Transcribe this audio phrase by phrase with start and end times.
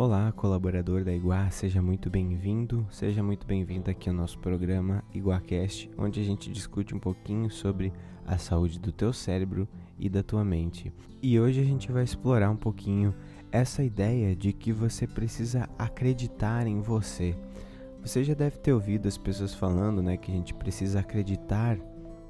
[0.00, 5.90] Olá, colaborador da Iguá, seja muito bem-vindo, seja muito bem-vindo aqui ao nosso programa Iguacast,
[5.98, 7.92] onde a gente discute um pouquinho sobre
[8.26, 9.68] a saúde do teu cérebro
[9.98, 10.90] e da tua mente.
[11.22, 13.14] E hoje a gente vai explorar um pouquinho
[13.52, 17.36] essa ideia de que você precisa acreditar em você.
[18.00, 21.78] Você já deve ter ouvido as pessoas falando, né, que a gente precisa acreditar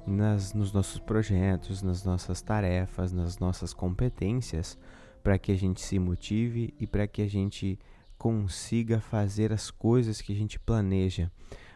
[0.05, 4.77] nas, nos nossos projetos, nas nossas tarefas, nas nossas competências,
[5.23, 7.79] para que a gente se motive e para que a gente
[8.17, 11.31] consiga fazer as coisas que a gente planeja.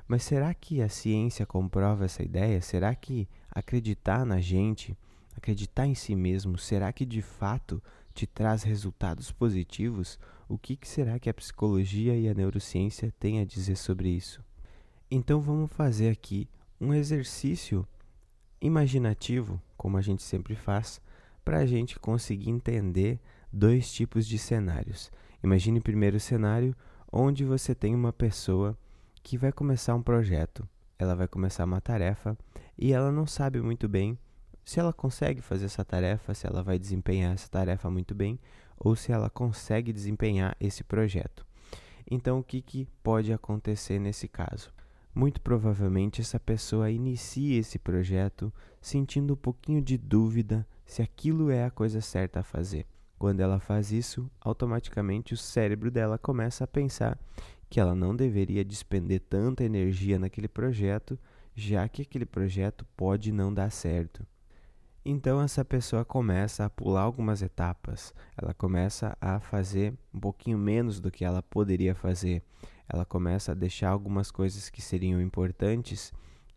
[0.08, 2.62] Mas será que a ciência comprova essa ideia?
[2.62, 4.96] Será que acreditar na gente,
[5.36, 7.82] acreditar em si mesmo, será que de fato
[8.14, 10.20] te traz resultados positivos?
[10.48, 14.44] O que, que será que a psicologia e a neurociência têm a dizer sobre isso?
[15.10, 16.48] Então vamos fazer aqui
[16.80, 17.88] um exercício
[18.62, 21.02] imaginativo, como a gente sempre faz,
[21.46, 23.20] para a gente conseguir entender
[23.54, 25.12] dois tipos de cenários.
[25.44, 26.76] Imagine o primeiro cenário
[27.12, 28.76] onde você tem uma pessoa
[29.24, 32.36] que vai começar um projeto, ela vai começar uma tarefa
[32.78, 34.18] e ela não sabe muito bem
[34.64, 38.40] se ela consegue fazer essa tarefa, se ela vai desempenhar essa tarefa muito bem
[38.78, 41.46] ou se ela consegue desempenhar esse projeto.
[42.10, 44.74] Então, o que, que pode acontecer nesse caso?
[45.14, 48.52] Muito provavelmente essa pessoa inicia esse projeto
[48.82, 52.86] sentindo um pouquinho de dúvida se aquilo é a coisa certa a fazer.
[53.18, 57.18] Quando ela faz isso, automaticamente o cérebro dela começa a pensar
[57.70, 61.18] que ela não deveria despender tanta energia naquele projeto,
[61.56, 64.26] já que aquele projeto pode não dar certo.
[65.04, 71.00] Então essa pessoa começa a pular algumas etapas, ela começa a fazer um pouquinho menos
[71.00, 72.42] do que ela poderia fazer,
[72.90, 76.12] ela começa a deixar algumas coisas que seriam importantes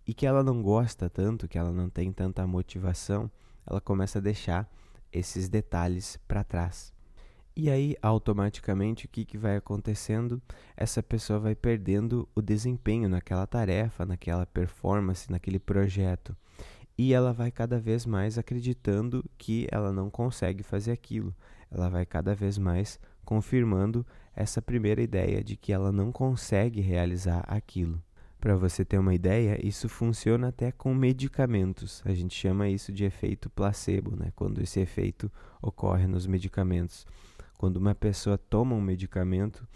[0.06, 3.31] e que ela não gosta tanto, que ela não tem tanta motivação,
[3.69, 4.70] ela começa a deixar
[5.12, 6.92] esses detalhes para trás.
[7.56, 10.41] E aí, automaticamente, o que, que vai acontecendo?
[10.77, 16.36] Essa pessoa vai perdendo o desempenho naquela tarefa, naquela performance, naquele projeto.
[16.97, 21.34] E ela vai cada vez mais acreditando que ela não consegue fazer aquilo.
[21.70, 27.44] Ela vai cada vez mais confirmando essa primeira ideia de que ela não consegue realizar
[27.48, 28.00] aquilo.
[28.41, 32.00] Para você ter uma ideia, isso funciona até com medicamentos.
[32.04, 34.32] A gente chama isso de efeito placebo, né?
[34.37, 37.04] quando esse efeito ocorre nos medicamentos.
[37.56, 39.66] Quando uma pessoa toma um medicamento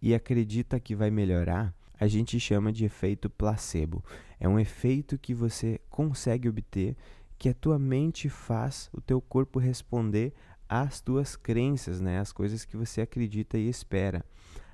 [0.00, 4.04] e acredita que vai melhorar, a gente chama de efeito placebo.
[4.38, 6.96] É um efeito que você consegue obter
[7.36, 10.32] que a tua mente faz o teu corpo responder
[10.68, 12.20] às tuas crenças, né?
[12.20, 14.24] As coisas que você acredita e espera.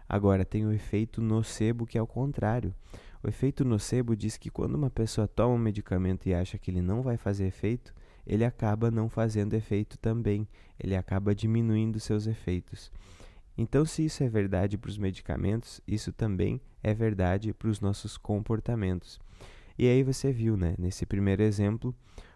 [0.07, 2.75] Agora tem o efeito nocebo que é o contrário.
[3.23, 6.81] O efeito nocebo diz que quando uma pessoa toma um medicamento e acha que ele
[6.81, 7.93] não vai fazer efeito,
[8.27, 10.47] ele acaba não fazendo efeito também,
[10.79, 12.93] ele acaba diminuindo seus efeitos.
[13.57, 18.17] Então, se isso é verdade para os medicamentos, isso também é verdade para os nossos
[18.17, 19.19] comportamentos.
[19.77, 21.95] E aí você viu, né, nesse primeiro exemplo,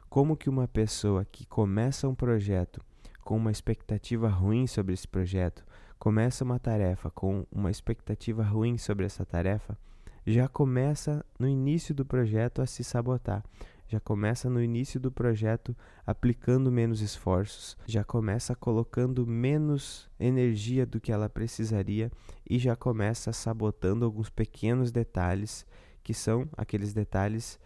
[0.09, 2.81] como que uma pessoa que começa um projeto
[3.23, 5.65] com uma expectativa ruim sobre esse projeto,
[5.99, 9.79] começa uma tarefa com uma expectativa ruim sobre essa tarefa,
[10.27, 13.45] já começa no início do projeto a se sabotar.
[13.89, 20.99] Já começa no início do projeto aplicando menos esforços, já começa colocando menos energia do
[20.99, 22.11] que ela precisaria
[22.49, 25.67] e já começa sabotando alguns pequenos detalhes
[26.03, 27.61] que são aqueles detalhes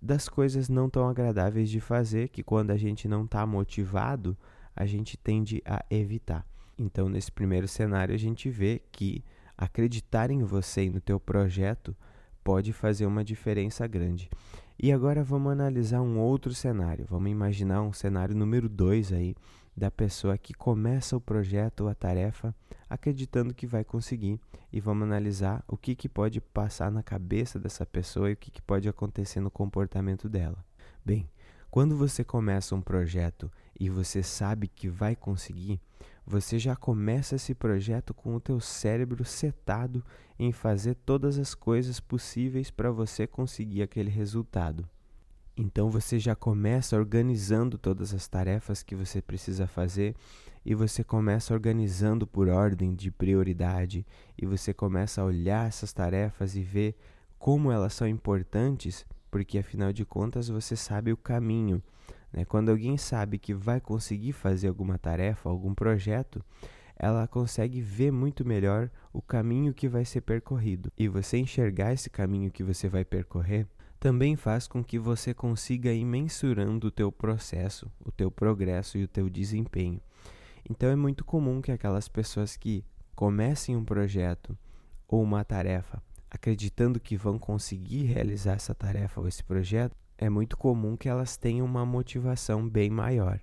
[0.00, 4.38] das coisas não tão agradáveis de fazer que quando a gente não está motivado
[4.74, 6.46] a gente tende a evitar.
[6.78, 9.24] Então, nesse primeiro cenário, a gente vê que
[9.58, 11.94] acreditar em você e no teu projeto
[12.44, 14.30] pode fazer uma diferença grande.
[14.78, 17.04] E agora vamos analisar um outro cenário.
[17.10, 19.34] Vamos imaginar um cenário número 2 aí
[19.76, 22.54] da pessoa que começa o projeto ou a tarefa
[22.88, 24.40] acreditando que vai conseguir
[24.72, 28.50] e vamos analisar o que, que pode passar na cabeça dessa pessoa e o que,
[28.50, 30.64] que pode acontecer no comportamento dela.
[31.04, 31.28] Bem,
[31.70, 35.80] quando você começa um projeto e você sabe que vai conseguir,
[36.28, 40.04] você já começa esse projeto com o teu cérebro setado
[40.38, 44.86] em fazer todas as coisas possíveis para você conseguir aquele resultado.
[45.56, 50.14] Então você já começa organizando todas as tarefas que você precisa fazer
[50.66, 54.06] e você começa organizando por ordem de prioridade
[54.36, 56.94] e você começa a olhar essas tarefas e ver
[57.38, 61.82] como elas são importantes, porque afinal de contas você sabe o caminho
[62.32, 62.44] né?
[62.44, 66.44] Quando alguém sabe que vai conseguir fazer alguma tarefa, algum projeto,
[66.96, 70.92] ela consegue ver muito melhor o caminho que vai ser percorrido.
[70.98, 73.66] E você enxergar esse caminho que você vai percorrer
[74.00, 79.04] também faz com que você consiga ir mensurando o teu processo, o teu progresso e
[79.04, 80.00] o teu desempenho.
[80.68, 82.84] Então é muito comum que aquelas pessoas que
[83.14, 84.56] comecem um projeto
[85.08, 90.56] ou uma tarefa acreditando que vão conseguir realizar essa tarefa ou esse projeto, é muito
[90.56, 93.40] comum que elas tenham uma motivação bem maior.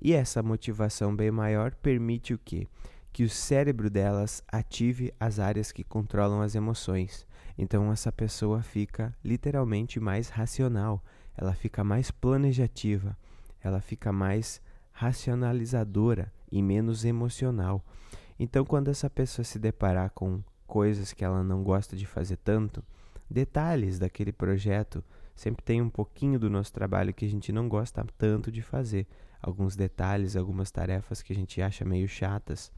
[0.00, 2.68] E essa motivação bem maior permite o quê?
[3.12, 7.26] Que o cérebro delas ative as áreas que controlam as emoções.
[7.58, 11.02] Então essa pessoa fica literalmente mais racional,
[11.36, 13.16] ela fica mais planejativa,
[13.62, 17.84] ela fica mais racionalizadora e menos emocional.
[18.38, 22.82] Então quando essa pessoa se deparar com coisas que ela não gosta de fazer tanto,
[23.30, 28.04] detalhes daquele projeto, sempre tem um pouquinho do nosso trabalho que a gente não gosta
[28.16, 29.06] tanto de fazer,
[29.40, 32.72] alguns detalhes, algumas tarefas que a gente acha meio chatas.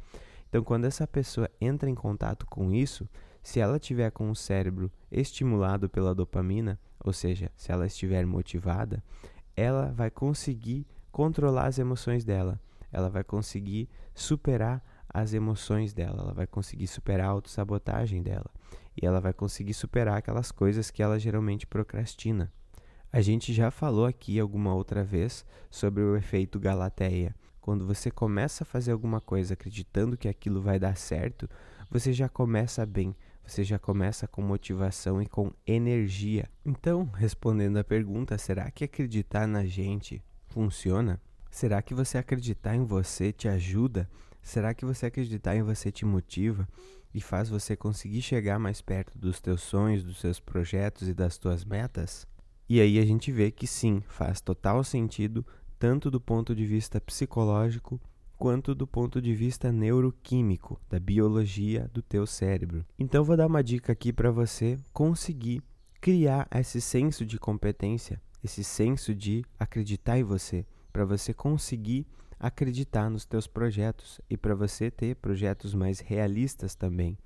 [0.48, 3.08] Então, quando essa pessoa entra em contato com isso,
[3.42, 9.02] se ela tiver com o cérebro estimulado pela dopamina, ou seja, se ela estiver motivada,
[9.56, 12.58] ela vai conseguir controlar as emoções dela.
[12.90, 18.50] Ela vai conseguir superar as emoções dela, ela vai conseguir superar a autossabotagem dela
[19.00, 22.52] e ela vai conseguir superar aquelas coisas que ela geralmente procrastina.
[23.12, 27.34] A gente já falou aqui alguma outra vez sobre o efeito Galateia.
[27.60, 31.48] Quando você começa a fazer alguma coisa acreditando que aquilo vai dar certo,
[31.90, 36.48] você já começa bem, você já começa com motivação e com energia.
[36.64, 41.20] Então, respondendo à pergunta, será que acreditar na gente funciona?
[41.50, 44.08] Será que você acreditar em você te ajuda
[44.44, 46.68] Será que você acreditar em você te motiva
[47.14, 51.38] e faz você conseguir chegar mais perto dos teus sonhos, dos seus projetos e das
[51.38, 52.26] tuas metas?
[52.68, 55.46] E aí a gente vê que sim, faz total sentido,
[55.78, 58.00] tanto do ponto de vista psicológico
[58.36, 62.84] quanto do ponto de vista neuroquímico, da biologia do teu cérebro.
[62.98, 65.62] Então vou dar uma dica aqui para você conseguir
[66.00, 72.06] criar esse senso de competência, esse senso de acreditar em você, para você conseguir
[72.38, 77.16] acreditar nos teus projetos e para você ter projetos mais realistas também.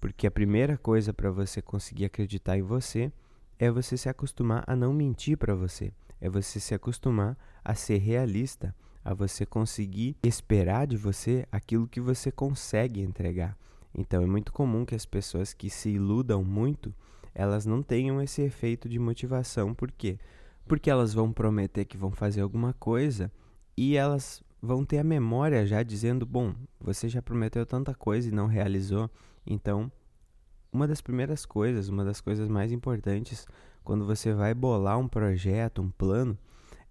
[0.00, 3.12] Porque a primeira coisa para você conseguir acreditar em você
[3.58, 7.98] é você se acostumar a não mentir para você, é você se acostumar a ser
[7.98, 8.74] realista,
[9.04, 13.56] a você conseguir esperar de você aquilo que você consegue entregar.
[13.94, 16.92] Então é muito comum que as pessoas que se iludam muito,
[17.34, 20.18] elas não tenham esse efeito de motivação, por quê?
[20.66, 23.30] Porque elas vão prometer que vão fazer alguma coisa
[23.76, 28.32] e elas vão ter a memória já dizendo: bom, você já prometeu tanta coisa e
[28.32, 29.10] não realizou.
[29.46, 29.90] Então,
[30.72, 33.46] uma das primeiras coisas, uma das coisas mais importantes
[33.84, 36.38] quando você vai bolar um projeto, um plano,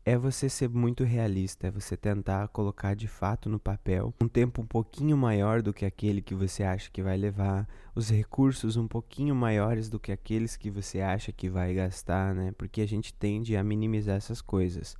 [0.06, 4.62] é você ser muito realista, é você tentar colocar de fato no papel um tempo
[4.62, 8.88] um pouquinho maior do que aquele que você acha que vai levar, os recursos um
[8.88, 12.51] pouquinho maiores do que aqueles que você acha que vai gastar, né?
[12.57, 14.95] Porque a gente tende a minimizar essas coisas.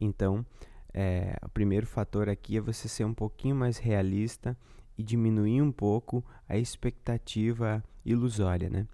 [0.00, 0.46] Então,
[0.94, 4.56] é, o primeiro fator aqui é você ser um pouquinho mais realista
[4.96, 8.86] e diminuir um pouco a expectativa ilusória, né?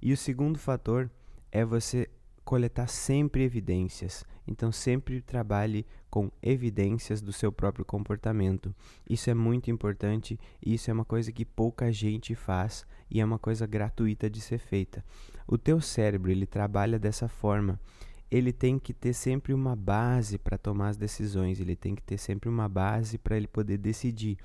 [0.00, 1.10] E o segundo fator
[1.50, 2.08] é você
[2.44, 4.24] coletar sempre evidências.
[4.46, 8.74] Então sempre trabalhe com evidências do seu próprio comportamento.
[9.08, 13.38] Isso é muito importante isso é uma coisa que pouca gente faz e é uma
[13.38, 15.04] coisa gratuita de ser feita.
[15.46, 17.78] O teu cérebro, ele trabalha dessa forma
[18.30, 22.18] ele tem que ter sempre uma base para tomar as decisões, ele tem que ter
[22.18, 24.38] sempre uma base para ele poder decidir.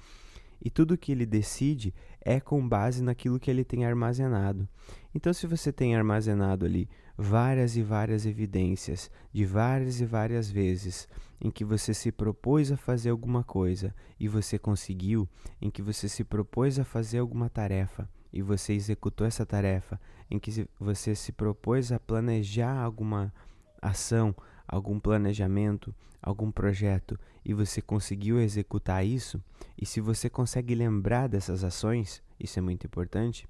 [0.64, 4.68] E tudo que ele decide é com base naquilo que ele tem armazenado.
[5.14, 11.08] Então, se você tem armazenado ali várias e várias evidências de várias e várias vezes
[11.42, 15.28] em que você se propôs a fazer alguma coisa e você conseguiu,
[15.62, 20.00] em que você se propôs a fazer alguma tarefa e você executou essa tarefa,
[20.32, 23.34] em que você se propôs a planejar alguma
[23.84, 24.36] ação,
[24.68, 29.44] algum planejamento, algum projeto e você conseguiu executar isso,
[29.80, 33.48] e se você consegue lembrar dessas ações, isso é muito importante,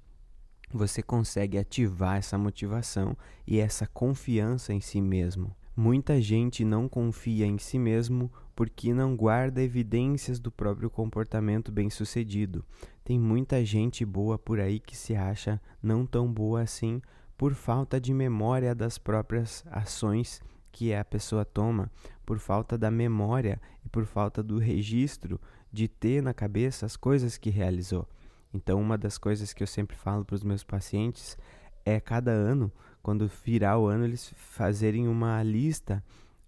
[0.72, 5.54] você consegue ativar essa motivação e essa confiança em si mesmo.
[5.76, 12.64] Muita gente não confia em si mesmo porque não guarda evidências do próprio comportamento bem-sucedido.
[13.04, 17.02] Tem muita gente boa por aí que se acha não tão boa assim
[17.36, 21.90] por falta de memória das próprias ações que a pessoa toma,
[22.26, 25.40] por falta da memória e por falta do registro
[25.72, 28.08] de ter na cabeça as coisas que realizou.
[28.52, 31.36] Então, uma das coisas que eu sempre falo para os meus pacientes
[31.84, 32.72] é cada ano,
[33.02, 36.02] quando virar o ano, eles fazerem uma lista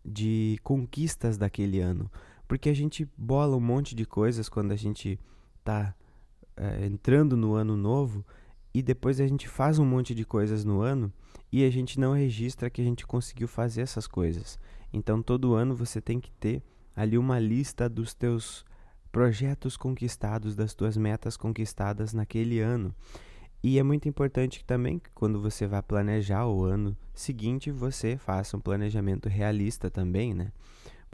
[0.05, 2.11] de conquistas daquele ano.
[2.47, 5.19] Porque a gente bola um monte de coisas quando a gente
[5.59, 5.95] está
[6.57, 8.25] é, eh, entrando no ano novo
[8.77, 11.11] e depois a gente faz um monte de coisas no ano
[11.51, 14.59] e a gente não registra que a gente conseguiu fazer essas coisas.
[14.93, 16.63] Então todo ano você tem que ter
[16.95, 18.67] ali uma lista dos teus
[19.11, 22.95] projetos conquistados, das tuas metas conquistadas naquele ano.
[23.63, 28.59] E é muito importante também que quando você vai planejar o ano seguinte, você faça
[28.59, 30.53] um planejamento realista também, né?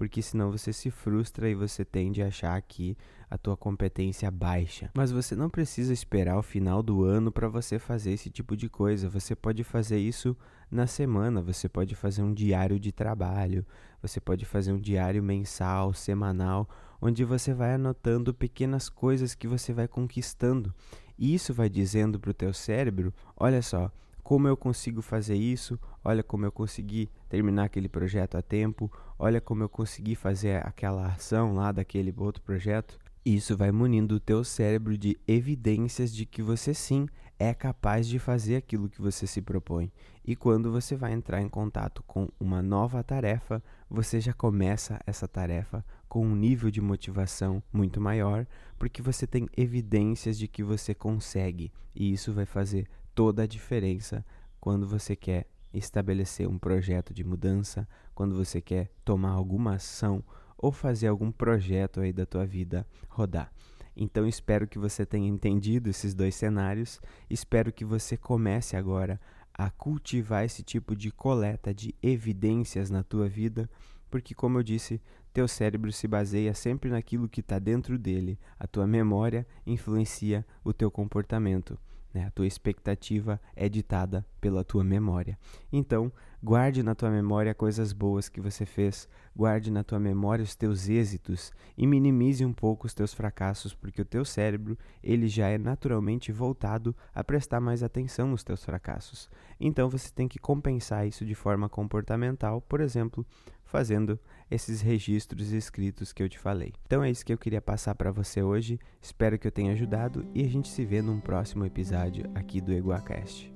[0.03, 2.99] Porque senão você se frustra e você tende a achar que
[3.31, 4.91] a tua competência baixa.
[4.95, 8.69] Mas você não precisa esperar o final do ano para você fazer esse tipo de
[8.69, 9.09] coisa.
[9.09, 10.37] Você pode fazer isso
[10.69, 13.65] na semana, você pode fazer um diário de trabalho,
[14.03, 16.69] você pode fazer um diário mensal, semanal,
[17.01, 20.75] onde você vai anotando pequenas coisas que você vai conquistando.
[21.17, 23.89] E isso vai dizendo para o teu cérebro, olha só,
[24.23, 29.41] como eu consigo fazer isso, olha como eu consegui terminar aquele projeto a tempo, olha
[29.41, 32.99] como eu consegui fazer aquela ação lá daquele outro projeto.
[33.25, 37.07] Isso vai munindo o teu cérebro de evidências de que você sim
[37.39, 39.93] é capaz de fazer aquilo que você se propõe.
[40.25, 45.27] E quando você vai entrar em contato com uma nova tarefa, você já começa essa
[45.27, 48.47] tarefa com um nível de motivação muito maior,
[48.79, 51.73] porque você tem evidências de que você consegue.
[51.95, 54.25] E isso vai fazer toda a diferença
[54.61, 60.23] quando você quer estabelecer um projeto de mudança, quando você quer tomar alguma ação
[60.57, 63.53] ou fazer algum projeto aí da tua vida rodar.
[63.97, 67.01] Então espero que você tenha entendido esses dois cenários.
[67.29, 69.21] Espero que você comece agora
[69.53, 73.69] a cultivar esse tipo de coleta de evidências na tua vida,
[74.11, 75.01] porque como eu disse,
[75.33, 78.39] teu cérebro se baseia sempre naquilo que está dentro dele.
[78.59, 81.79] A tua memória influencia o teu comportamento.
[82.13, 82.27] Né?
[82.27, 85.39] A tua expectativa é ditada pela tua memória.
[85.73, 90.55] Então, guarde na tua memória coisas boas que você fez, guarde na tua memória os
[90.55, 95.49] teus êxitos e minimize um pouco os teus fracassos, porque o teu cérebro ele já
[95.49, 99.31] é naturalmente voltado a prestar mais atenção nos teus fracassos.
[99.59, 103.25] Então, você tem que compensar isso de forma comportamental, por exemplo,
[103.73, 106.75] fazendo esses registros escritos que eu te falei.
[106.87, 108.79] Então é isso que eu queria passar para você hoje.
[109.01, 112.73] Espero que eu tenha ajudado e a gente se vê num próximo episódio aqui do
[112.73, 113.52] EguaCast.